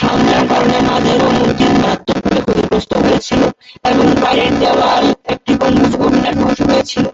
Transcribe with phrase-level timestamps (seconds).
[0.00, 3.42] হামলার কারণে মাজার ও মসজিদ মারাত্মকভাবে ক্ষতিগ্রস্ত হয়েছিল
[3.84, 7.04] এবং বাইরের দেওয়াল, একটি গম্বুজ ও মিনার ধ্বংস হয়েছিল।